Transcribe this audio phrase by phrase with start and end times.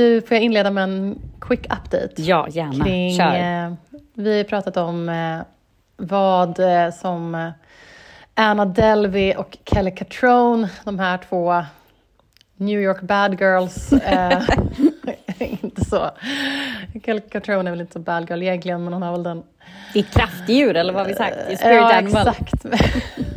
[0.00, 2.12] Du, får jag inleda med en quick update?
[2.16, 2.84] Ja, gärna.
[2.84, 3.64] Kring, Kör.
[3.64, 3.72] eh,
[4.14, 5.40] vi har pratat om eh,
[5.96, 7.50] vad eh, som eh,
[8.34, 11.64] Anna Delvey och Kelly Catrone, de här två
[12.56, 14.42] New York bad girls, eh,
[15.62, 16.10] inte så.
[17.04, 19.42] Kelly Catrone är väl inte så bad girl egentligen, men hon har väl den
[19.94, 21.36] Ditt kraftdjur, eller vad har vi sagt?
[21.36, 22.28] Spirit ja, animal.
[22.28, 22.64] exakt.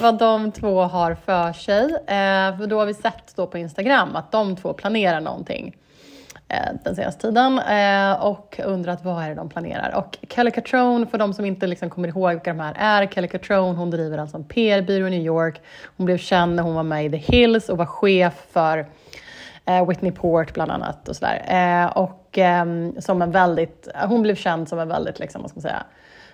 [0.00, 1.84] Vad de två har för sig.
[1.94, 5.76] Eh, för då har vi sett då på Instagram att de två planerar någonting
[6.48, 9.94] eh, den senaste tiden eh, och undrat vad är det de planerar.
[9.94, 13.28] Och Kelly Catrone, för de som inte liksom kommer ihåg vilka de här är, Kelly
[13.28, 15.60] Catrone hon driver alltså en PR-byrå i New York.
[15.96, 18.86] Hon blev känd när hon var med i The Hills och var chef för
[19.64, 21.44] eh, Whitney Port bland annat och sådär.
[21.48, 25.58] Eh, och ehm, som en väldigt, hon blev känd som en väldigt, liksom, vad ska
[25.58, 25.84] man säga,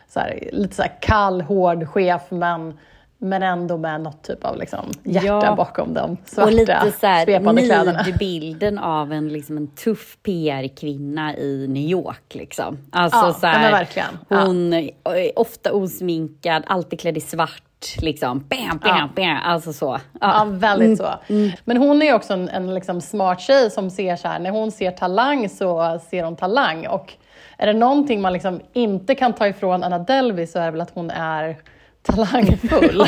[0.08, 2.78] så här, lite så här kall, hård chef men,
[3.22, 5.54] men ändå med något typ av liksom, hjärta Ja.
[5.56, 8.02] bakom de svarta Och lite så här svepande kläderna.
[8.06, 12.34] nidbilden av en, liksom en tuff PR-kvinna i New York.
[12.34, 12.78] Liksom.
[12.92, 14.18] Alltså, Ja, så här, verkligen.
[14.28, 14.40] Ja.
[14.44, 14.90] Hon är
[15.36, 17.62] ofta osminkad, alltid klädd i svart.
[18.00, 18.38] Liksom.
[18.48, 19.08] Bam, bam, Ja.
[19.16, 19.38] bam.
[19.44, 19.98] Alltså så.
[20.20, 21.08] Ja, väldigt så.
[21.28, 21.50] Mm.
[21.64, 24.50] Men hon är ju också en, en liksom smart tjej som ser så här, när
[24.50, 26.86] hon ser talang så ser hon talang.
[26.86, 27.12] Och
[27.58, 30.80] är det någonting man liksom inte kan ta ifrån Anna Delvey så är det väl
[30.80, 31.56] att hon är
[32.02, 32.98] talangfull.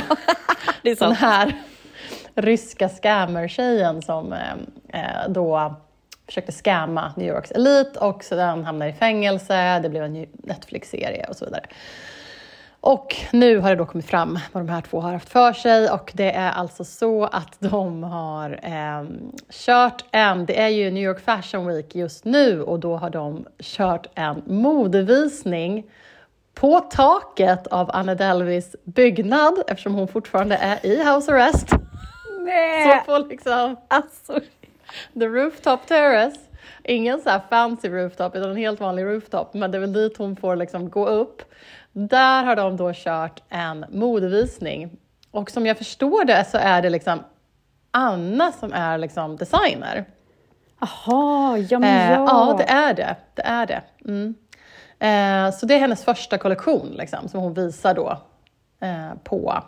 [0.83, 1.19] Det är Den sant.
[1.19, 1.55] här
[2.35, 5.75] ryska scammer-tjejen som eh, eh, då
[6.27, 11.37] försökte scamma New Yorks elit och sedan hamnade i fängelse, det blev en Netflix-serie och
[11.37, 11.67] så vidare.
[12.81, 15.91] Och nu har det då kommit fram vad de här två har haft för sig
[15.91, 19.05] och det är alltså så att de har eh,
[19.51, 23.47] kört en, det är ju New York Fashion Week just nu och då har de
[23.59, 25.85] kört en modevisning
[26.55, 31.69] på taket av Anna Delveys byggnad eftersom hon fortfarande är i house arrest.
[32.87, 34.41] Så på liksom Alltså,
[35.15, 36.41] the rooftop terrace.
[36.85, 40.17] Ingen så här fancy rooftop utan en helt vanlig rooftop men det är väl dit
[40.17, 41.43] hon får liksom gå upp.
[41.93, 44.91] Där har de då kört en modevisning
[45.31, 47.19] och som jag förstår det så är det liksom
[47.91, 50.05] Anna som är liksom designer.
[50.81, 52.25] Jaha, ja men Eh, ja.
[52.29, 53.17] ja, det är det.
[53.35, 53.83] det, är det.
[54.05, 54.35] Mm.
[55.05, 58.23] Eh, så det är hennes första kollektion liksom, som hon visar då
[58.81, 59.63] eh, på,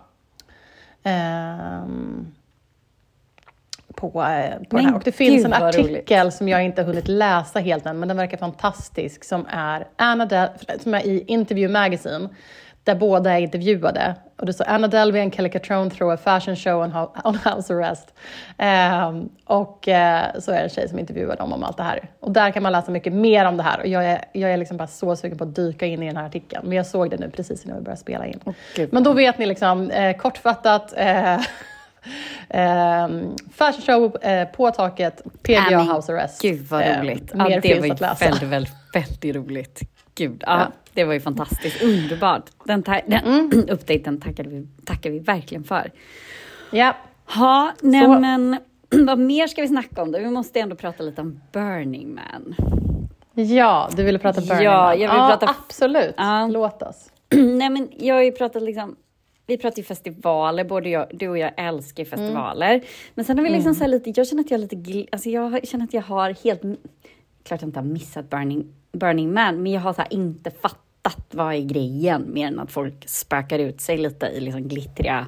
[1.02, 2.32] ehm,
[3.94, 4.94] på, eh, på den här.
[4.94, 8.36] Och det finns en artikel som jag inte hunnit läsa helt än, men den verkar
[8.36, 10.48] fantastisk, som är, Anna Del-
[10.82, 12.28] som är i Interview Magazine,
[12.86, 14.14] där båda är intervjuade.
[14.36, 17.34] Och det står Anna Delvey and Kelly Catrone throw a fashion show on, ho- on
[17.44, 18.14] house arrest.
[18.58, 22.10] Ehm, och eh, så är det en tjej som intervjuar dem om allt det här.
[22.20, 23.80] Och där kan man läsa mycket mer om det här.
[23.80, 26.16] Och jag är, jag är liksom bara så sugen på att dyka in i den
[26.16, 26.62] här artikeln.
[26.68, 28.40] Men jag såg det nu precis innan vi började spela in.
[28.76, 28.92] gud.
[28.92, 31.40] Men då vet ni liksom eh, kortfattat eh,
[32.48, 36.42] ehm, fashion show eh, på taket, PGA men house arrest.
[36.42, 37.34] Gud vad Eh, roligt.
[37.34, 38.24] mer ja, det finns var att läsa.
[38.24, 39.80] väldigt, väldigt, väldigt roligt.
[40.14, 40.66] Gud, Ja.
[40.96, 41.82] Det var ju fantastiskt.
[41.82, 42.50] Underbart.
[42.64, 43.50] Den, ta- den Mm.
[43.70, 45.90] uppdateringen tackade vi, tackar vi verkligen för.
[46.70, 46.96] Ja,
[47.34, 48.58] Ja, nej Så- men
[49.06, 50.18] vad mer ska vi snacka om då?
[50.18, 52.54] Vi måste ändå prata lite om Burning Man.
[53.34, 54.90] ja, du ville prata Burning Ja, Man.
[55.00, 56.46] jag vill ja, prata- Absolut, Ja.
[56.46, 57.10] låt oss.
[57.34, 58.96] nej men jag har ju pratat liksom
[59.48, 62.82] vi pratar ju festivaler, både jag, du och jag älskar ju festivaler.
[63.14, 65.68] Men sen har vi liksom så här lite, jag känner att jag lite, alltså jag
[65.68, 66.62] känner att jag har helt,
[67.42, 70.85] klart jag inte har missat Burning, Burning Man, men jag har så här inte fattat
[71.30, 75.26] vad är grejen mer än att folk spökar ut sig lite i liksom glittriga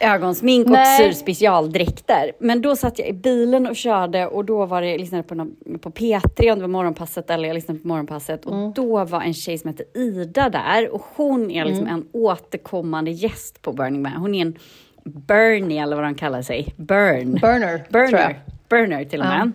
[0.00, 0.98] ögonsmink och Nej.
[0.98, 2.32] syr specialdräkter.
[2.38, 5.34] Men då satt jag i bilen och körde och då var det, jag lyssnade på,
[5.34, 9.22] någon, på P3 om det var morgonpasset eller jag lyssnade på morgonpasset och då var
[9.22, 14.02] en tjej som heter Ida där och hon är liksom en återkommande gäst på Burning
[14.02, 14.12] Man.
[14.12, 14.58] Hon är en
[15.04, 16.74] Bernie eller vad de kallar sig.
[16.76, 17.32] Burn.
[17.32, 18.40] Burner, Burner.
[18.68, 19.52] Burner till och med.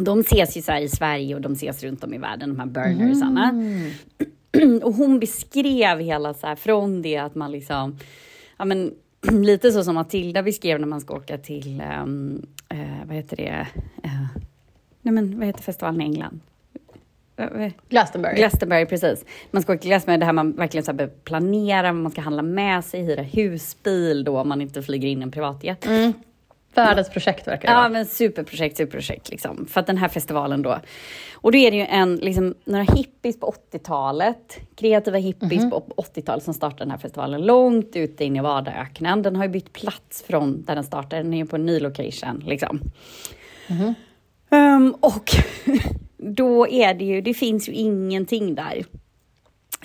[0.00, 2.66] De ses ju så i Sverige och de ses runt om i världen, de här
[2.66, 3.54] burnersarna.
[4.82, 7.98] Och hon beskrev hela så här från det att man liksom,
[8.56, 8.94] ja men
[9.30, 13.66] lite så som Matilda beskrev när man ska åka till, ehm, eh, vad heter det,
[14.02, 14.26] Eh,
[15.02, 16.40] nej men vad heter festivalen i England?
[17.36, 18.36] Eh, Glastonbury.
[18.36, 19.24] Glastonbury, precis.
[19.50, 22.20] Man ska åka till Glastonbury, det här man verkligen så här behöver planera, man ska
[22.20, 25.86] handla med sig, hyra husbil då om man inte flyger in en privatjet.
[26.84, 27.88] Världens projekt verkar det Ja, vara.
[27.88, 29.66] men superprojekt, superprojekt liksom.
[29.66, 30.78] För att den här festivalen då.
[31.34, 35.70] Och då är det ju en, liksom, några hippies på 80-talet, kreativa hippies Mhm.
[35.70, 39.22] på 80-talet som startade den här festivalen långt ute i Nevadaöknen.
[39.22, 41.80] Den har ju bytt plats från där den startade, den är ju på en ny
[41.80, 42.80] location liksom.
[43.68, 43.94] Mhm.
[44.50, 45.30] Ehm, och
[46.16, 48.84] då är det ju, det finns ju ingenting där.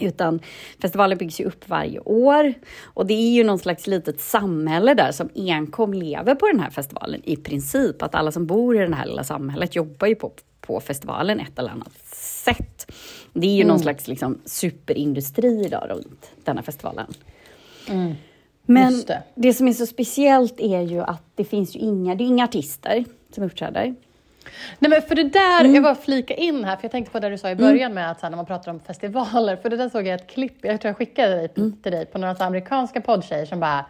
[0.01, 0.39] Utan
[0.81, 2.53] festivalen byggs ju upp varje år
[2.83, 6.69] och det är ju någon slags litet samhälle där som enkom lever på den här
[6.69, 8.01] festivalen i princip.
[8.01, 10.31] Att alla som bor i det här lilla samhället jobbar ju på,
[10.61, 12.91] på festivalen ett eller annat sätt.
[13.33, 17.13] Det är ju någon slags liksom superindustri då runt den här festivalen.
[18.65, 19.23] Men Just det.
[19.35, 19.53] det.
[19.53, 23.05] som är så speciellt är ju att det finns ju inga, det är inga artister
[23.35, 23.95] som uppträder.
[24.79, 25.73] Nej men för det där, Mm.
[25.75, 28.11] jag bara flika in här, för jag tänkte på det du sa i början med
[28.11, 30.65] att så här, när man pratar om festivaler, för det där såg jag ett klipp,
[30.65, 31.71] jag tror jag skickade dig, Mm.
[31.83, 33.85] till dig, på några så amerikanska poddtjejer som bara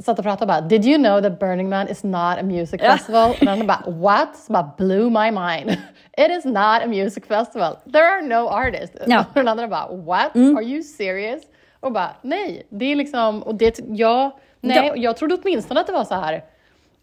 [0.00, 2.90] satt och pratade bara “Did you know that Burning Man is not a music Ja.
[2.92, 5.70] festival?” och den bara “What?” så bara blew my mind.
[6.18, 7.76] “It is not a music festival.
[7.92, 9.18] There are no artists.” Ja.
[9.20, 10.34] Och den andra bara “What?
[10.34, 10.56] Mm.
[10.56, 11.42] Are you serious?”
[11.80, 14.90] och bara “Nej, det är liksom...” och det, ja, nej, Ja.
[14.90, 16.44] och jag trodde åtminstone att det var så här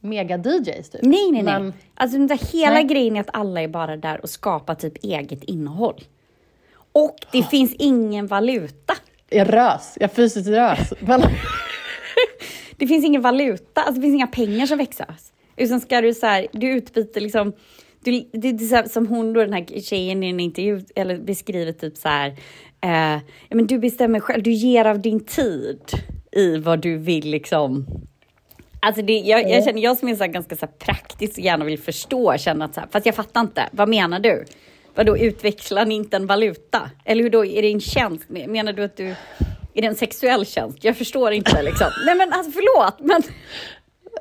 [0.04, 1.02] mega-DJs typ.
[1.02, 1.60] Nej, nej, nej.
[1.60, 2.84] Men- Alltså den där hela Nej.
[2.84, 6.04] grejen är att alla är bara där och skapar typ eget innehåll.
[6.94, 8.94] Och det finns ingen valuta.
[9.30, 10.94] Jag rös, jag fysiskt rös.
[12.78, 15.34] Det finns ingen valuta, alltså det finns inga pengar som växlas.
[15.58, 17.54] Utan ska du så här, du utbyter liksom,
[18.04, 21.18] du, det är så här, som hon då, den här tjejen i en intervju, eller
[21.18, 22.28] beskriver typ så här,
[22.82, 25.80] eh, ja men du bestämmer själv, du ger av din tid
[26.32, 27.86] i vad du vill liksom
[28.86, 31.80] Alltså det, jag, jag känner, jag som är så ganska så praktisk och gärna vill
[31.80, 34.46] förstå, känner att så här, fast jag fattar inte, vad menar du?
[34.96, 36.90] Vadå, utväxlar ni inte en valuta?
[37.06, 38.30] Eller hur då, är det en tjänst?
[38.30, 39.06] Menar du att du,
[39.74, 40.84] är det en sexuell tjänst?
[40.84, 41.88] Jag förstår inte liksom.
[42.06, 43.22] Nej men alltså förlåt, men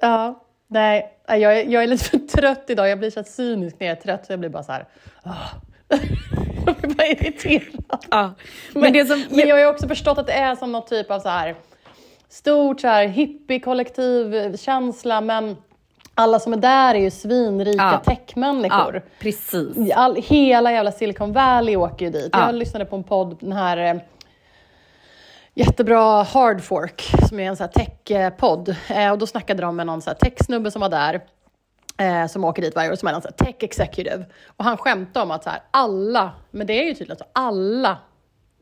[0.00, 2.88] ja, nej, jag är, jag är lite för trött idag.
[2.88, 4.86] Jag blir så cynisk när jag är trött så jag blir bara så här...
[5.22, 5.48] ah.
[6.66, 8.04] jag blir bara irriterad.
[8.10, 8.34] ja.
[8.72, 10.86] Men, Men, det som, men jag har ju också förstått att det är som någon
[10.86, 11.54] typ av så här
[12.32, 15.56] stort så här hippie-kollektiv känsla men
[16.14, 18.02] alla som är där är ju svinrika Ja.
[18.04, 18.94] techmänniskor.
[18.94, 19.92] ja, precis.
[19.94, 22.28] All, hela jävla Silicon Valley åker ju dit.
[22.32, 22.46] Ja.
[22.46, 24.00] Jag lyssnade på en podd, den här eh,
[25.54, 28.76] jättebra Hardfork, som är en tech-podd.
[28.88, 31.20] Eh, och då snackade de med någon tech-snubbe som var där,
[31.96, 34.24] eh, som åker dit varje år, som är någon så här tech executive.
[34.56, 37.98] Och han skämtade om att så här, alla, men det är ju tydligt att alla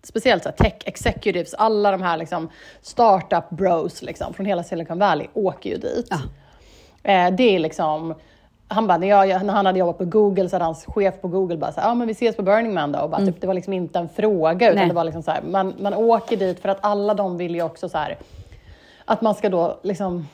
[0.02, 2.48] speciellt så tech executives, alla de här liksom
[2.82, 6.08] startup bros liksom, från hela Silicon Valley åker ju dit.
[6.10, 6.20] Ja.
[7.02, 8.14] Eh, det är liksom,
[8.68, 11.28] han bara, när, jag, när han hade jobbat på Google så hade hans chef på
[11.28, 12.98] Google bara så här, ja men vi ses på Burning Man då.
[12.98, 14.88] Och bara, typ, det var liksom inte en fråga utan Nej.
[14.88, 17.62] det var liksom så här, man, man åker dit för att alla de vill ju
[17.62, 18.18] också så här,
[19.04, 20.28] att man ska då liksom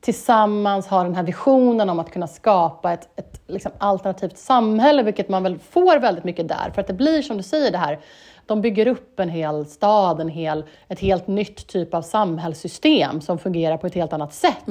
[0.00, 5.28] tillsammans ha den här visionen om att kunna skapa ett, ett liksom alternativt samhälle, vilket
[5.28, 6.70] man väl får väldigt mycket där.
[6.74, 8.00] För att det blir som du säger det här,
[8.46, 13.38] de bygger upp en hel stad, en hel, ett helt nytt typ av samhällssystem som
[13.38, 14.68] fungerar på ett helt annat sätt.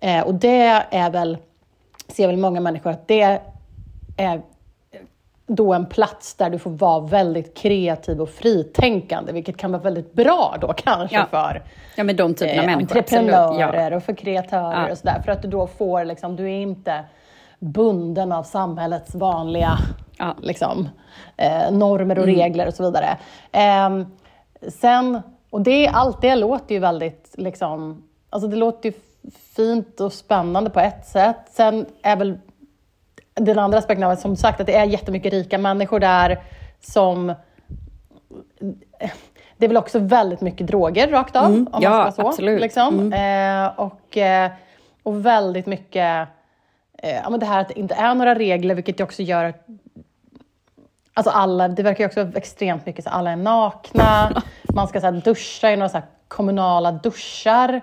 [0.00, 1.38] Eh, och det är väl,
[2.08, 3.40] ser väl många människor att det
[4.16, 4.42] är
[5.46, 10.12] då en plats där du får vara väldigt kreativ och fritänkande, vilket kan vara väldigt
[10.12, 11.26] bra då kanske Ja.
[11.30, 11.62] för
[11.96, 12.96] Ja men de typerna av eh, människor.
[12.98, 13.96] entreprenörer Ja.
[13.96, 14.92] och för kreatörer Ja.
[14.92, 15.22] och sådär.
[15.24, 17.04] För att du då får, liksom, du är inte
[17.58, 19.78] bunden av samhällets vanliga
[20.18, 20.34] Ja.
[20.42, 20.88] liksom,
[21.36, 23.16] eh, normer och regler och så vidare.
[23.52, 24.06] Ehm,
[24.68, 25.20] sen,
[25.50, 28.94] och det, allt det låter ju väldigt, liksom, alltså det låter ju
[29.56, 31.36] fint och spännande på ett sätt.
[31.50, 32.38] Sen är väl
[33.34, 36.40] den andra aspekten av det, som sagt, att det är jättemycket rika människor där
[36.80, 37.34] som
[39.56, 42.28] det är väl också väldigt mycket droger rakt av, Mm, om ja, man ska så.
[42.28, 42.60] absolut.
[42.60, 43.12] Liksom.
[43.12, 44.50] Eh, och, eh,
[45.02, 46.28] och väldigt mycket,
[46.98, 49.66] eh, ja, men det här att det inte är några regler, vilket också gör att
[51.14, 54.42] Alltså alla, det verkar ju också extremt mycket så alla är nakna,
[54.74, 57.80] man ska så duscha i några så kommunala duschar.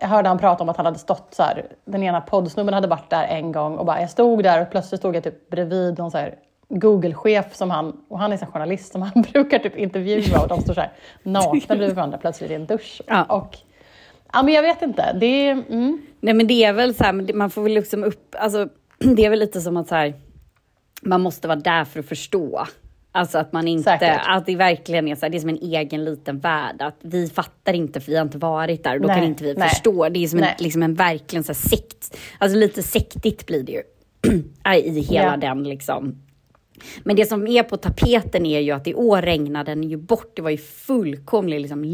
[0.00, 2.88] Jag hörde han prata om att han hade stått så här, den ena poddsnubben hade
[2.88, 5.98] varit där en gång och bara, jag stod där och plötsligt stod jag typ bredvid
[5.98, 6.34] någon så här
[6.68, 10.60] Google-chef som han, och han är en journalist som han brukar typ intervjua och de
[10.60, 13.02] står så här nakna bredvid varandra plötsligt i en dusch.
[13.06, 13.24] Ja.
[13.24, 13.56] Och,
[14.32, 17.32] ja men jag vet inte, det är, mm, Nej men det är väl så här,
[17.34, 20.14] man får väl liksom upp, alltså det är väl lite som att så här,
[21.02, 22.66] man måste vara där för att förstå.
[23.16, 24.20] Alltså att man inte, Säkert.
[24.26, 26.82] att det verkligen är så här, det är som en egen liten värld.
[26.82, 29.44] Att vi fattar inte för vi har inte varit där och då Nej, kan inte
[29.44, 29.68] vi nej.
[29.68, 30.08] förstå.
[30.08, 33.72] Det är som en, liksom en verkligen så här sekt, alltså lite sektigt blir det
[33.72, 33.82] ju.
[34.76, 35.36] I hela Ja.
[35.36, 36.22] den liksom.
[37.04, 40.32] Men det som är på tapeten är ju att i år regnade den ju bort.
[40.36, 41.84] Det var ju fullkomlig liksom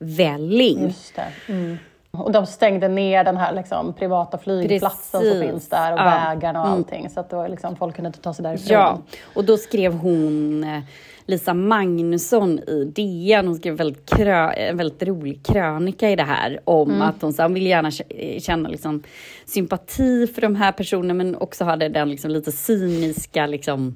[0.00, 0.82] lervälling.
[0.82, 1.32] just det.
[1.52, 1.76] Mm.
[2.18, 5.38] Och de stängde ner den här liksom, privata flygplatsen Precis.
[5.38, 6.04] som finns där och Ja.
[6.04, 6.78] vägarna och Mm.
[6.78, 7.10] allting.
[7.10, 8.72] Så att det var liksom, folk kunde inte ta sig därifrån.
[8.74, 8.98] Ja,
[9.34, 10.80] och då skrev hon eh,
[11.26, 16.60] Lisa Magnusson i DN, hon skrev väldigt krö, en väldigt rolig krönika i det här
[16.64, 19.02] om att hon, sa, hon vill gärna kä- känna liksom,
[19.44, 23.94] sympati för de här personerna men också hade den liksom, lite cyniska liksom,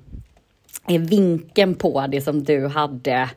[0.89, 3.31] eh, vinkeln på det som du hade,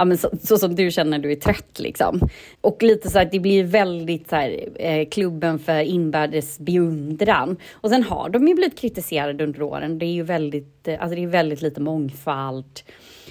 [0.00, 1.78] ja, men så, så som du känner när du är trött.
[1.78, 2.20] Liksom.
[2.60, 7.56] Och lite så här, det blir väldigt så här, eh, klubben för inbördes beundran.
[7.72, 9.98] Och sen har de ju blivit kritiserade under åren.
[9.98, 12.80] Det är ju väldigt, eh, alltså det är väldigt lite mångfald.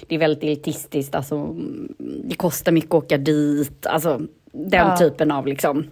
[0.06, 3.86] Det är väldigt elitistiskt, alltså, mm, det kostar mycket att åka dit.
[3.86, 4.20] Alltså
[4.52, 4.96] den Ja.
[4.96, 5.86] typen av liksom,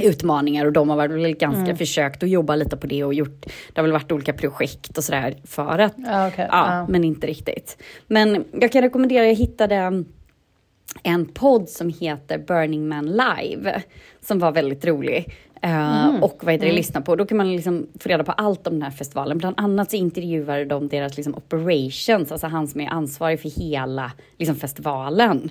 [0.00, 3.80] utmaningar och de har väl ganska försökt att jobba lite på det och gjort, det
[3.80, 6.46] har väl varit olika projekt och sådär för att okej.
[6.50, 6.86] Ja, Ja.
[6.88, 7.82] men inte riktigt.
[8.06, 10.06] Men jag kan rekommendera, jag hittade en,
[11.02, 13.82] en podd som heter Burning Man Live,
[14.20, 15.34] som var väldigt rolig.
[15.62, 17.16] eh, och vad heter det, lyssna på.
[17.16, 19.38] Då kan man liksom få reda på allt om den här festivalen.
[19.38, 24.12] Bland annat så intervjuar de deras liksom operations, alltså han som är ansvarig för hela
[24.38, 25.48] liksom festivalen.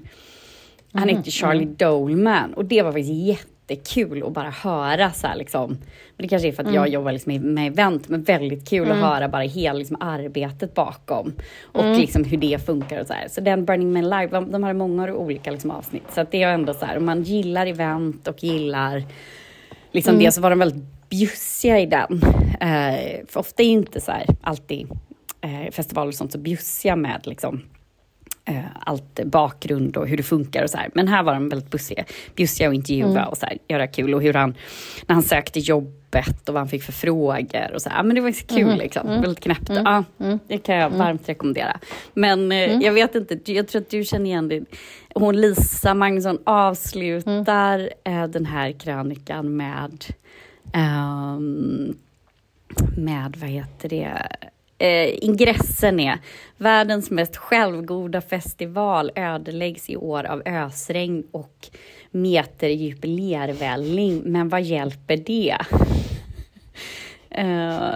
[0.93, 5.69] Han heter Charlie Dolman och det var faktiskt jättekul att bara höra så här liksom.
[5.69, 8.97] Men det kanske är för att jag jobbar liksom med- event, men väldigt kul att
[8.97, 11.33] höra bara hela liksom arbetet bakom.
[11.61, 13.27] Och liksom hur det funkar och så här.
[13.27, 16.03] Så den Burning Man Live, de, de har många olika liksom avsnitt.
[16.15, 19.03] Så det är ändå så här, om man gillar event och gillar
[19.91, 22.21] liksom det så var de väldigt bjussiga i den.
[22.61, 24.87] Eh, för ofta är inte så här alltid
[25.41, 27.61] eh, festivaler och sånt så bjussiga med liksom
[28.47, 30.89] eh, allt bakgrund och hur det funkar och så här.
[30.93, 34.13] Men här var de väldigt bussiga, bjussiga och intervjua och så här, göra kul.
[34.13, 34.55] Och hur han,
[35.07, 38.03] när han sökte jobbet och vad han fick för frågor och så här.
[38.03, 39.69] Men det var så kul liksom, väldigt knäppt.
[39.69, 40.03] Ja,
[40.47, 41.79] det kan jag varmt rekommendera.
[42.13, 44.65] Men eh, jag vet inte, jag tror att du känner igen det.
[45.15, 50.05] Hon Lisa Magnusson avslutar eh, den här krönikan med
[50.73, 51.95] ehm,
[52.97, 54.27] med, vad heter det,
[54.77, 56.19] eh, ingressen är
[56.57, 61.67] Världens mest självgoda festival ödeläggs i år av ösregn och
[62.11, 64.21] meterdjup lervälling.
[64.25, 65.57] Men vad hjälper det?
[67.29, 67.93] Eh,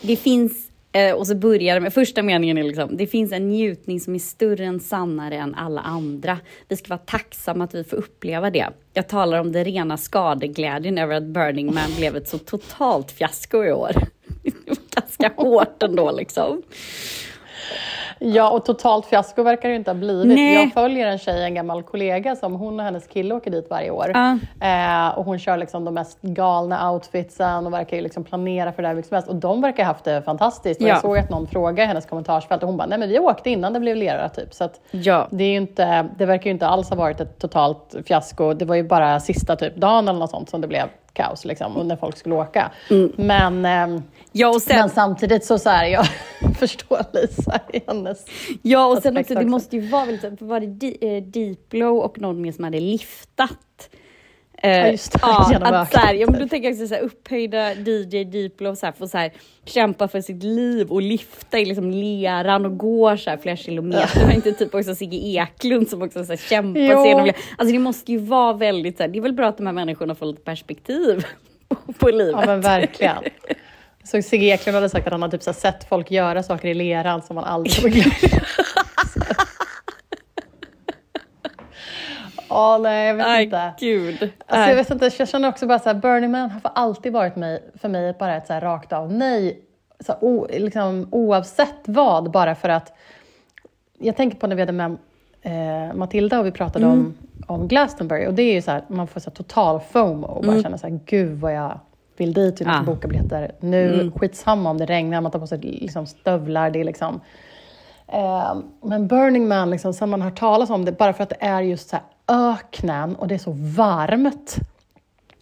[0.00, 3.48] det finns, eh, och så börjar det med, första meningen är liksom, det finns en
[3.48, 6.38] njutning som är större än sannare än alla andra.
[6.68, 8.68] Vi ska vara tacksamma att vi får uppleva det.
[8.94, 13.64] Jag talar om den rena skadeglädjen över att Burning Man blev ett så totalt fiasko
[13.64, 13.92] i år.
[15.22, 16.62] Ganska hårt ändå liksom.
[18.24, 20.26] Ja, och totalt fiasko verkar det ju inte ha blivit.
[20.36, 20.54] Nej.
[20.54, 23.90] Jag följer en tjej, en gammal kollega, som hon och hennes kille åker dit varje
[23.90, 24.12] år.
[24.14, 24.38] Ja.
[24.68, 28.82] Eh, och hon kör liksom de mest galna outfitsen och verkar ju liksom planera för
[28.82, 29.28] det här mycket som helst.
[29.28, 30.80] Och de verkar ha haft det fantastiskt.
[30.80, 30.88] Ja.
[30.88, 33.50] jag såg att någon frågade i hennes kommentarsfält och hon bara, nej men vi åkte
[33.50, 34.54] innan det blev lera typ.
[34.54, 35.28] Så Ja.
[35.30, 38.54] det, är inte, det verkar ju inte alls ha varit ett totalt fiasko.
[38.54, 41.76] Det var ju bara sista typ dagen eller något sånt som det blev kaos liksom,
[41.76, 42.72] och när folk skulle åka.
[42.90, 43.12] Mm.
[43.16, 44.02] Men, ehm,
[44.32, 46.06] Ja, och sen, men samtidigt så, så här, jag
[46.58, 48.24] förstår Lisa i hennes
[48.62, 49.48] ja, och sen aspekt också, det också.
[49.50, 53.88] måste ju vara väldigt, för var det eh, Diplo och någon mer som hade liftat?
[54.62, 56.94] Eh, Ja, just det, ja, att så här, ja, men då tänker jag också så
[56.94, 59.32] här, upphöjda DJ Diplo så här, får så här,
[59.64, 64.20] kämpa för sitt liv och lifta i liksom leran och går så här flera kilometer.
[64.26, 67.32] Men inte typ också Sigge Eklund som också så här, kämpar sig igenom.
[67.58, 69.74] Alltså det måste ju vara väldigt, så här, det är väl bra att de här
[69.74, 71.24] människorna får lite perspektiv
[71.98, 72.34] på livet.
[72.40, 73.16] Ja men verkligen.
[74.04, 76.74] Så Sigge Eklund hade sagt att han har typ så sett folk göra saker i
[76.74, 78.44] leran som man aldrig kommer glömma.
[82.52, 83.72] Ja, nej jag vet Aj, inte.
[83.78, 84.30] gud.
[84.46, 87.36] Alltså, jag vet inte, jag känner också bara så här, Burning Man har alltid varit
[87.36, 89.60] mig, för mig bara ett så här rakt av nej.
[90.00, 92.92] Så här, o, liksom, oavsett vad, bara för att...
[93.98, 94.96] Jag tänker på när vi hade med
[95.42, 97.14] eh, Matilda och vi pratade om,
[97.46, 100.44] om Glastonbury och det är ju så här, man får så här total FOMO och
[100.44, 101.80] bara känna så här, gud vad jag
[102.16, 102.94] vill dit, vi måste Ja.
[102.94, 104.12] boka biljetter nu.
[104.16, 107.20] Skitsamma om det regnar, man tar på sig liksom, stövlar, det är liksom...
[108.08, 111.30] Eh, men Burning Man, liksom, sen man har hört talas om det, bara för att
[111.30, 114.56] det är just så här öknen och det är så varmt.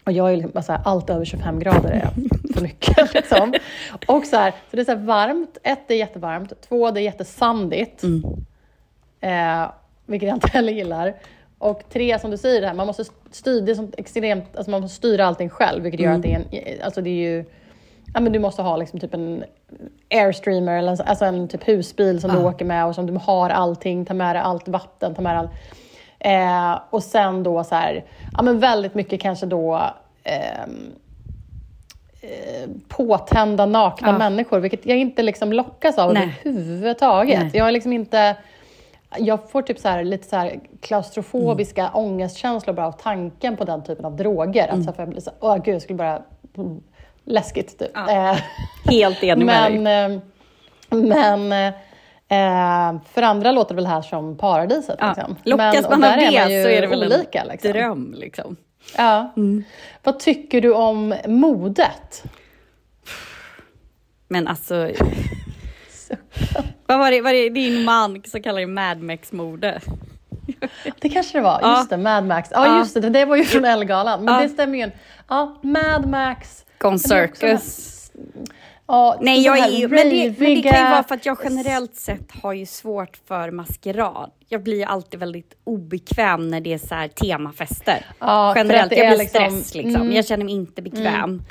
[0.04, 2.10] Och jag är liksom, bara så här, allt över 25 grader är
[2.54, 3.14] för mycket.
[3.14, 3.54] Liksom.
[4.06, 7.02] Och så här, så det är så varmt, ett det är jättevarmt, två det är
[7.02, 8.02] jättesandigt.
[9.20, 9.70] Eh,
[10.06, 11.14] vilket jag inte heller gillar.
[11.58, 14.70] Och tre, som du säger, det här, man måste styra, det är sånt extremt, alltså
[14.70, 16.36] man måste styra allting själv, vilket gör att det är
[16.78, 17.44] en, alltså det är ju,
[18.14, 19.44] ja men du måste ha liksom typ en
[20.10, 23.50] airstreamer, eller en- alltså en typ husbil som du åker med och som du har
[23.50, 25.50] allting, ta med dig allt vatten, ta med allt.
[26.20, 28.04] Eh, och sen då så här,
[28.36, 29.80] ja men väldigt mycket kanske då
[30.24, 30.92] ehm,
[32.20, 34.18] eh, påtända nakna Ja.
[34.18, 36.40] människor, vilket jag inte liksom lockas av Nej.
[36.44, 37.40] överhuvudtaget.
[37.40, 37.50] Nej.
[37.54, 38.36] Jag är liksom inte...
[39.18, 43.84] jag får typ så här, lite så här klaustrofobiska ångestkänslor bara av tanken på den
[43.84, 44.68] typen av droger.
[44.68, 46.22] Alltså för jag blir så åh gud, jag skulle bara...
[46.56, 46.80] mm,
[47.24, 47.90] Läskigt typ.
[47.94, 48.30] Ja.
[48.32, 48.38] Eh,
[48.90, 49.78] Helt enig med dig.
[49.78, 50.20] men eh,
[50.90, 51.72] men
[52.30, 54.96] eh, för andra låter det väl här som paradiset.
[54.98, 55.08] Ja.
[55.08, 55.36] Liksom.
[55.44, 57.72] Lockas men, man av det ju så är det väl olika, en liksom.
[57.72, 58.14] dröm.
[58.18, 58.56] Liksom.
[58.96, 59.32] Ja.
[60.02, 62.24] Vad tycker du om modet?
[64.28, 64.90] Men alltså...
[66.86, 69.80] vad var det, var det din man som kallar det Mad Max-mode?
[71.00, 71.58] Det kanske det var.
[71.62, 71.78] Ja.
[71.78, 72.48] Just det, Mad Max.
[72.52, 72.78] Ja, Ja.
[72.78, 73.10] just det.
[73.10, 74.24] Det var ju från Ellegalan.
[74.24, 74.40] Men Ja.
[74.40, 74.90] det stämmer ju.
[75.28, 76.64] Ja, Mad Max.
[76.78, 77.99] Gone är Circus.
[78.90, 81.38] Ja, Nej, jag är ju, men, det, men det kan ju vara för att jag
[81.44, 84.30] generellt sett har ju svårt för maskerad.
[84.48, 88.06] Jag blir ju alltid väldigt obekväm när det är så här temafester.
[88.18, 90.02] Ja, generellt, jag blir liksom- stress liksom.
[90.02, 90.12] mm.
[90.16, 91.42] Jag känner mig inte bekväm.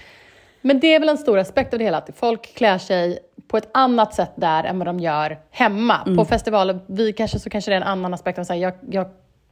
[0.62, 3.58] Men det är väl en stor aspekt av det hela, att folk klär sig på
[3.58, 5.98] ett annat sätt där än vad de gör hemma.
[6.06, 6.18] Mm.
[6.18, 8.40] På festivaler, vi kanske, så kanske det är en annan aspekt.
[8.40, 9.08] Av så här, jag, jag,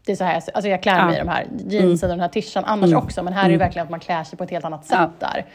[0.05, 1.05] det är så här, alltså jag klär Ja.
[1.05, 3.57] mig i de här jeansen och den här tishan annars också, men här är det
[3.57, 5.09] verkligen att man klär sig på ett helt annat sätt Mm.
[5.19, 5.27] Ja.
[5.27, 5.45] där.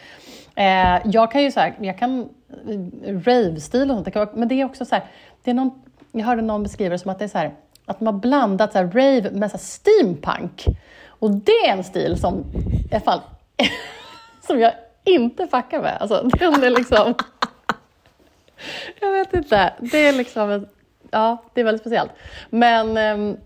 [0.55, 2.29] Eh, jag kan ju så här, jag kan
[3.05, 5.05] eh, rave-stil och sånt, det kan vara, men det är också så här,
[5.43, 5.83] det är någon,
[6.13, 7.55] jag hörde någon beskriva det som att det är så här,
[7.87, 10.65] att man har blandat så här rave med så här steampunk.
[11.09, 12.45] Och det är en stil som,
[12.93, 13.21] i fall,
[14.47, 14.73] som jag
[15.05, 15.97] inte fuckar med.
[16.01, 17.15] Alltså, den är liksom...
[19.01, 19.73] jag vet inte.
[19.81, 20.67] Det är liksom...
[21.11, 22.11] Ja, det är väldigt speciellt.
[22.51, 22.97] Men...
[22.97, 23.37] Ehm,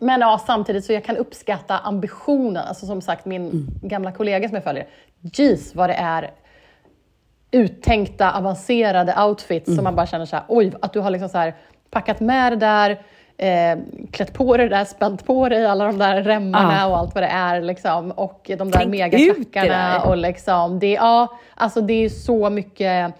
[0.00, 2.56] men ja, samtidigt så jag kan uppskatta ambitionen.
[2.68, 4.86] Alltså som sagt, min gamla kollega som jag följer.
[5.20, 6.30] Jeez, vad det är
[7.50, 11.38] uttänkta, avancerade outfits som man bara känner så här, oj, att du har liksom så
[11.38, 11.54] här
[11.90, 12.90] packat med det där,
[13.36, 13.78] eh,
[14.10, 16.86] klätt på dig det där, spänt på dig alla de där remmarna Ja.
[16.86, 18.10] och allt vad det är liksom.
[18.10, 23.14] Och de där Tänk megaklackarna och liksom, det, ja, alltså det är så mycket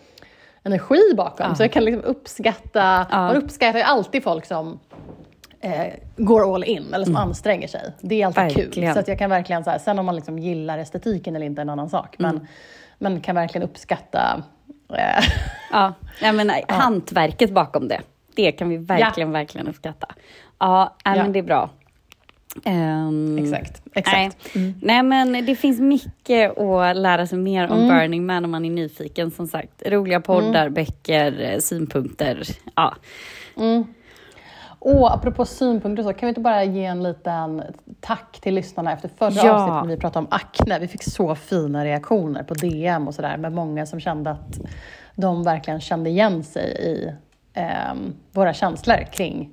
[0.64, 1.46] energi bakom.
[1.48, 1.54] Ja.
[1.54, 3.16] Så jag kan liksom uppskatta, Ja.
[3.18, 4.78] man uppskattar ju alltid folk som
[5.60, 7.92] eh, går all in eller som anstränger sig.
[8.00, 8.52] Det är alltid kul.
[8.56, 8.66] Mm.
[8.66, 8.94] Verkligen.
[8.94, 11.60] Så att jag kan verkligen, så här, sen om man liksom gillar estetiken eller inte
[11.60, 12.14] är en annan sak.
[12.18, 12.46] Men Mm.
[12.98, 14.42] man kan verkligen uppskatta
[14.94, 15.24] eh,
[15.72, 15.92] Ja,
[16.22, 18.00] nej, men nej, hantverket bakom det.
[18.34, 20.06] Det kan vi verkligen, verkligen uppskatta.
[20.58, 21.22] Ja, nej, Ja.
[21.22, 21.70] men det är bra.
[22.64, 24.46] Ehm, Exakt, exakt.
[24.54, 24.74] Nej.
[24.82, 27.78] nej, men det finns mycket att lära sig mer Mm.
[27.78, 29.30] om Burning Man om man är nyfiken.
[29.30, 32.42] Som sagt, roliga poddar, böcker, eh, synpunkter.
[32.76, 32.94] Ja.
[34.82, 37.62] Och apropå synpunkter så, kan vi inte bara ge en liten
[38.00, 39.52] tack till lyssnarna efter förra Ja.
[39.52, 40.78] avsnittet när vi pratade om akne.
[40.78, 44.58] Vi fick så fina reaktioner på DM och sådär med många som kände att
[45.14, 47.12] de verkligen kände igen sig i
[47.54, 49.52] ehm, våra känslor kring,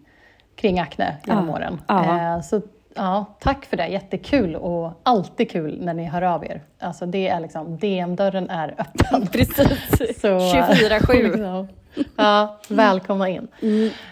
[0.56, 1.54] kring akne genom Ja.
[1.54, 1.82] åren.
[1.88, 2.36] Ja.
[2.36, 2.62] Eh, så
[2.98, 6.62] ja, tack för det, jättekul och alltid kul när ni hör av er.
[6.80, 9.28] Alltså det är liksom, DM-dörren är öppen.
[9.32, 10.20] Precis.
[10.22, 11.24] Så, 24-7.
[11.24, 11.68] liksom.
[12.16, 13.48] Ja, välkomna in.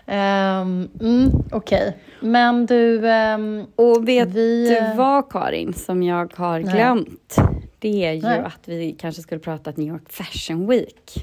[0.06, 3.10] Ehm, mm, Okej, men du...
[3.10, 6.74] ehm, Och vet Vi, du eh, vad Karin, som jag har Nej.
[6.74, 7.36] glömt?
[7.80, 8.39] Det är ju Nej.
[8.39, 11.13] att vi kanske skulle prata New York Fashion Week.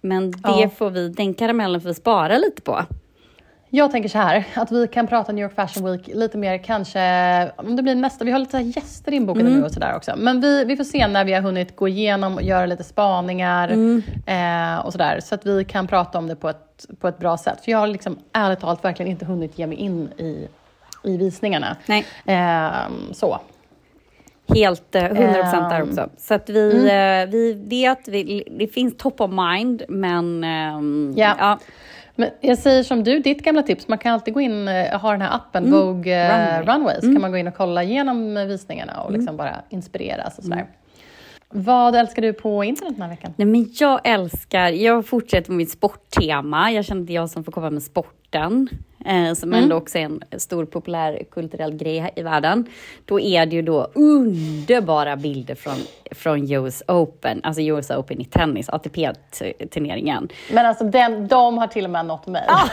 [0.00, 0.68] Men det Ja.
[0.76, 2.80] får vi, den karamellen får vi spara lite på.
[3.70, 7.00] Jag tänker så här, att vi kan prata New York Fashion Week lite mer kanske,
[7.56, 9.58] om det blir nästa, vi har lite gäster inbokade Mm.
[9.58, 10.14] nu och sådär också.
[10.16, 13.68] Men vi, vi får se när vi har hunnit gå igenom och göra lite spaningar
[13.68, 14.02] Mm.
[14.26, 15.20] eh, och sådär.
[15.20, 17.64] Så att vi kan prata om det på ett, på ett bra sätt.
[17.64, 20.48] För jag har liksom ärligt talat verkligen inte hunnit ge mig in i,
[21.04, 21.76] i visningarna.
[21.86, 22.06] Nej.
[22.26, 23.38] Ehm, så.
[24.54, 26.08] Helt eh, 100% där Ehm, också.
[26.18, 31.34] Så att vi, eh, vi vet, vi, det finns top of mind, men ehm, Ja.
[31.38, 31.58] ja.
[32.20, 35.12] Men jag säger som du, ditt gamla tips, man kan alltid gå in, eh, ha
[35.12, 36.46] den här appen Vogue eh, Mm.
[36.46, 36.62] Runway.
[36.62, 36.78] Mm.
[36.78, 40.44] Runway, så kan man gå in och kolla igenom visningarna och liksom bara inspireras och
[40.44, 40.66] sådär.
[41.52, 43.34] Vad älskar du på internet den här veckan?
[43.36, 46.72] Nej, men jag älskar, jag fortsätter med mitt sporttema.
[46.72, 48.68] Jag känner att det är jag som får komma med sporten,
[49.06, 49.62] eh, som Mm.
[49.62, 52.66] ändå också är en stor populär kulturell grej i världen.
[53.04, 55.74] Då är det ju då underbara bilder från,
[56.10, 60.28] från US Open, alltså US Open i tennis, ATP-turneringen.
[60.52, 62.44] Men alltså den, de har till och med nått mig.
[62.48, 62.68] Ah,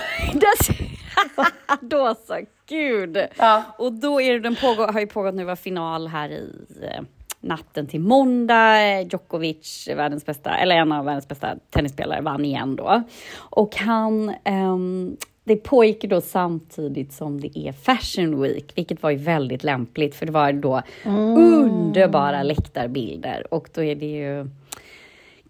[1.81, 3.17] då så, gud!
[3.37, 3.63] Ja.
[3.77, 7.01] Och då är det, den pågår, har ju pågått nu var final här i eh,
[7.39, 9.01] natten till måndag.
[9.01, 13.03] Djokovic, världens bästa, eller en av världens bästa tennisspelare, vann igen då.
[13.37, 19.17] Och han, ehm, det pågick då samtidigt som det är Fashion Week, vilket var ju
[19.17, 20.81] väldigt lämpligt, för det var då
[21.37, 23.53] underbara läktarbilder.
[23.53, 24.49] Och då är det ju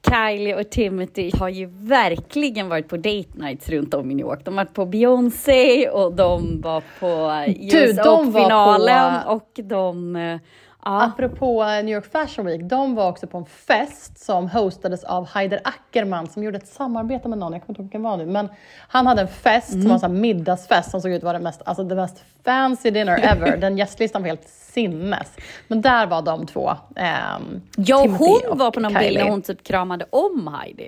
[0.10, 4.39] Kylie och Timothy har ju verkligen varit på date nights runt om i New York.
[4.45, 7.43] De har varit på Beyoncé och de var på
[7.76, 10.39] US Open-finalen och de...
[10.85, 11.03] eh, Ja.
[11.03, 15.27] Apropå eh, New York Fashion Week, de var också på en fest som hostades av
[15.27, 18.25] Haider Ackerman som gjorde ett samarbete med någon, jag kommer inte ihåg vilken var nu,
[18.25, 18.49] men
[18.87, 21.61] han hade en fest som var en middagsfest som såg ut att vara det mest,
[21.65, 23.57] alltså the mest fancy dinner ever.
[23.61, 25.27] Den gästlistan var helt sinnes.
[25.67, 29.23] Men där var de två, ehm, Ja, Timothy hon var på någon bild Kylie.
[29.23, 30.87] när hon typ kramade om Heidi.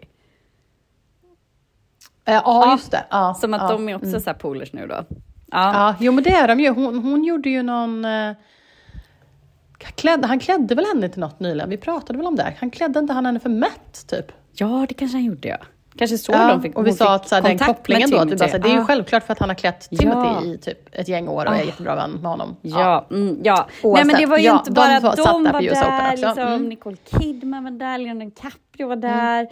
[2.26, 3.04] Eh, Ja, just det.
[3.10, 3.68] Ja, Som att ja.
[3.72, 4.96] de är också så här polers nu då.
[4.96, 5.04] Ja.
[5.52, 6.70] Ja, jo men det är de ju.
[6.70, 8.06] Hon, hon gjorde ju någon...
[8.06, 8.32] Eh,
[9.80, 11.70] klädde, han klädde väl henne till något nyligen?
[11.70, 12.54] Vi pratade väl om det?
[12.60, 14.32] Han klädde inte han henne för mätt, typ?
[14.54, 15.58] ja, det kanske han gjorde ja.
[15.98, 18.28] Kanske så Ja, de fick och vi sa att så här, den kopplingen då, att
[18.28, 18.52] bara, Timothy.
[18.52, 18.86] så här, det är ju Ja.
[18.86, 19.98] självklart för att han har klätt Ja.
[20.00, 22.56] Timothy i typ ett gäng år och är jättebra vän med honom.
[22.62, 23.56] Ja, mm, ja.
[23.70, 25.92] Nej Oavsett, men det var ju ja, inte de bara var- de var US Open
[25.92, 26.70] där, liksom, Mm.
[26.70, 29.48] Nicole Kidman var där, Leonardo DiCaprio var där,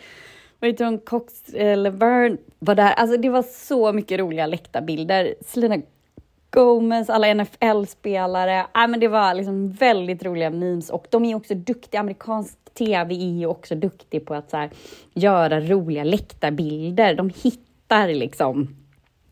[0.59, 2.91] vad heter hon, Cox eh, Laverne var där.
[2.91, 5.33] Alltså det var så mycket roliga läktarbilder.
[5.47, 5.77] Selena
[6.49, 8.59] Gomez, alla NFL-spelare.
[8.59, 13.15] Äh, men det var liksom väldigt roliga memes och de är också duktiga, amerikansk tv
[13.15, 14.69] är ju också duktig på att så här,
[15.13, 17.15] göra roliga läktarbilder.
[17.15, 18.67] De hittar liksom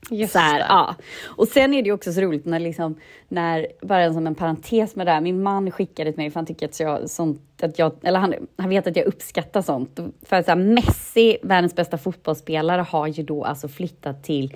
[0.09, 0.95] Just så här, ja.
[1.25, 4.95] Och sen är det också så roligt när, liksom, när bara en, som en parentes
[4.95, 7.79] med det här, min man skickade till mig för han tycker att jag, sånt, att
[7.79, 9.99] jag eller han, han vet att jag uppskattar sånt.
[10.21, 14.55] För att så här, Messi, världens bästa fotbollsspelare, har ju då alltså flyttat till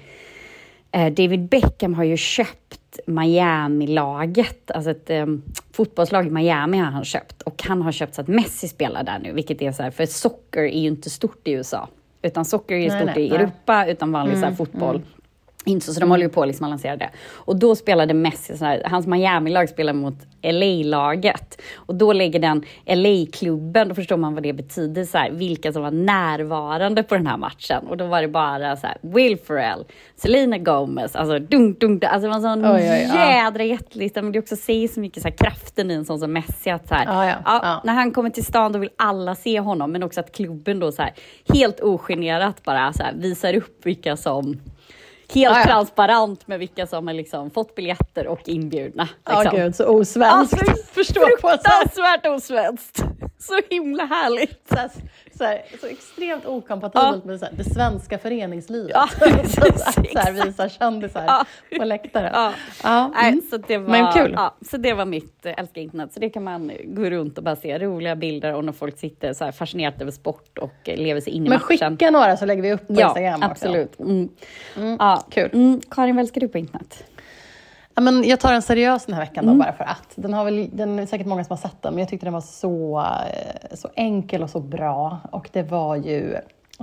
[0.92, 5.26] David Beckham har ju köpt Miami-laget, alltså ett eh,
[5.72, 9.20] fotbollslag i Miami har han köpt och han har köpt så att Messi spelar där
[9.20, 11.88] nu, vilket är så här, för socker är ju inte stort i USA,
[12.22, 13.38] utan socker är ju Nej, stort nej, i nej.
[13.38, 15.02] Mm, Europa, utan vanlig så här, fotboll.
[15.66, 17.10] Inte så, så de håller ju på liksom att lansera det.
[17.34, 21.62] Och då spelade Messi, här, hans Miami-lag spelar mot LA-laget.
[21.76, 25.82] Och då lägger den LA-klubben, då förstår man vad det betyder, så här, vilka som
[25.82, 27.88] var närvarande på den här matchen.
[27.88, 32.22] Och då var det bara så här, Will Ferrell, Selena Gomez, alltså dunk, dunk, alltså
[32.22, 33.44] det var en sån Oj, oj, ja.
[33.44, 34.22] jädra jättelista.
[34.22, 36.88] Men det också säger så mycket så här, kraften i en sån som Messi, att
[36.88, 37.82] så här, Ja, ja, ja.
[37.84, 40.92] när han kommer till stan då vill alla se honom, men också att klubben då
[40.92, 41.14] så här,
[41.54, 44.60] helt ogenerat bara så här, visar upp vilka som
[45.34, 45.66] Helt Ja, ja.
[45.66, 49.10] transparent med vilka som har liksom fått biljetter och inbjudna.
[49.26, 49.60] Ja, Liksom.
[49.60, 50.54] gud, så osvenskt.
[50.64, 53.04] Alltså, Förstå på så här, fruktansvärt osvenskt.
[53.42, 54.68] Så himla härligt.
[54.70, 54.90] så, här,
[55.38, 57.32] så, här, så extremt okompatibelt Ja.
[57.32, 58.92] med så här, det svenska föreningslivet.
[58.94, 61.46] Ja, så, precis, så här, visar kändisar Ja.
[61.78, 62.32] på läktaren.
[62.34, 62.54] Ja.
[62.84, 63.42] Ja, Nej, mm.
[63.50, 64.34] så, det var, Men kul.
[64.38, 66.14] Ja, så det var mitt äh, älska internet.
[66.14, 69.34] Så det kan man gå runt och bara se roliga bilder och när folk sitter
[69.34, 71.68] så här fascinerat över sport och eh, lever sig in i Men matchen.
[71.92, 73.52] skicka några så lägger vi upp på ja, Instagram också.
[73.52, 74.00] absolut.
[74.00, 74.30] Mm.
[75.00, 75.24] Ja.
[75.32, 75.50] kul.
[75.54, 75.82] Mm.
[75.90, 77.04] Karin, vad älskar du på internet?
[78.00, 79.58] Ja, men jag tar en seriös den här veckan Mm.
[79.58, 80.08] då, bara för att.
[80.16, 82.34] Den, har väl, den är säkert många som har sett den, men jag tyckte den
[82.34, 85.18] var så, eh, så enkel och så bra.
[85.32, 86.34] Och det var ju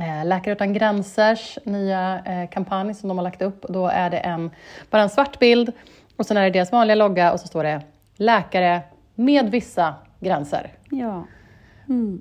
[0.01, 3.67] eh, Läkare Utan Gränsers nya eh, kampanj som de har lagt upp.
[3.69, 4.51] Då är det en,
[4.91, 5.73] bara en svart bild
[6.17, 7.81] och sen är det deras vanliga logga och så står det
[8.17, 8.81] Läkare
[9.15, 11.25] med vissa gränser Ja.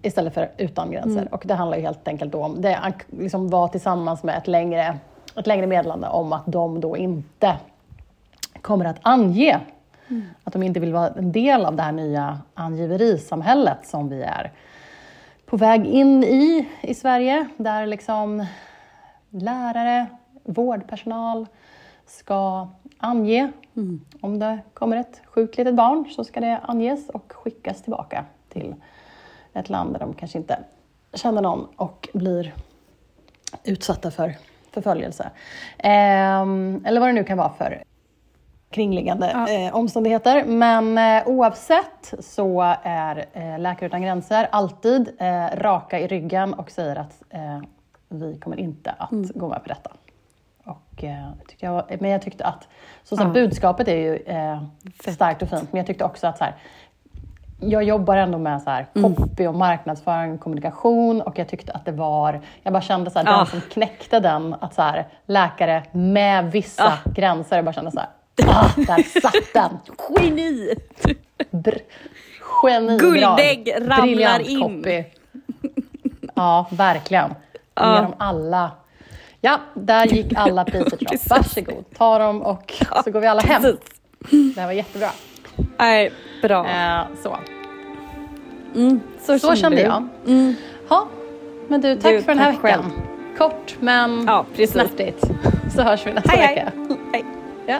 [0.03, 1.21] istället för utan gränser.
[1.21, 1.27] Mm.
[1.34, 4.97] Och det handlar ju helt enkelt då om, det liksom var tillsammans med ett längre,
[5.38, 7.55] ett längre meddelande om att de då inte
[8.62, 9.60] kommer att ange
[10.44, 14.52] att de inte vill vara en del av det här nya angiverisamhället som vi är
[15.46, 18.46] på väg in i i Sverige, där liksom
[19.30, 20.08] lärare,
[20.44, 21.48] vårdpersonal
[22.06, 23.52] ska ange
[24.22, 28.76] om det kommer ett sjukt litet barn så ska det anges och skickas tillbaka till
[29.54, 30.60] ett land där de kanske inte
[31.13, 32.54] känner någon och blir
[33.63, 34.36] utsatta för
[34.72, 35.32] förföljelse.
[35.78, 36.41] Eh,
[36.84, 37.84] eller vad det nu kan vara för
[38.76, 40.46] kringliggande eh, omständigheter.
[40.46, 46.72] Men eh, oavsett så är eh, Läkare Utan Gränser alltid eh, raka i ryggen och
[46.72, 47.60] säger att eh,
[48.10, 49.92] vi kommer inte att gå med på detta.
[50.66, 52.68] Och, eh, jag men jag tyckte att,
[53.04, 54.62] så, så här, budskapet är ju eh,
[55.14, 56.56] starkt och fint, men jag tyckte också att så här,
[57.60, 61.86] jag jobbar ändå med så här, copy och marknadsföring och kommunikation och jag tyckte att
[61.86, 63.38] det var, jag bara kände så här, Ja.
[63.38, 68.00] den som knäckte den, att så här, läkare med vissa gränser, jag bara kände så
[68.00, 68.10] här,
[68.48, 69.78] ah, där satt den!
[70.19, 70.74] Geni!
[71.52, 71.82] Br-
[72.63, 73.00] Genidrag.
[73.00, 74.60] Guldägg ramlar Briljant in.
[74.62, 75.04] copy.
[76.36, 77.34] Ja, verkligen.
[77.76, 77.95] Ja.
[77.95, 78.71] Ge dem alla.
[79.41, 81.17] Ja, där gick alla priser till dem.
[81.30, 83.62] Varsågod, ta dem och så går vi alla hem.
[83.62, 83.80] Precis.
[84.56, 85.10] Det här var jättebra.
[85.78, 86.65] Nej, bra.
[86.67, 87.38] Eh, så.
[88.76, 89.84] Mm, så, Så kände du.
[89.84, 90.08] jag.
[90.28, 90.56] Mm.
[91.67, 92.62] Men du, tack Du, för den här veckan.
[92.62, 92.84] själv.
[93.38, 94.71] Kort men Ja, precis.
[94.71, 95.24] snärtigt.
[95.76, 96.71] Så hörs vi nästa Hej, vecka.
[96.88, 96.98] hej.
[97.13, 97.26] hej.
[97.67, 97.80] Ja,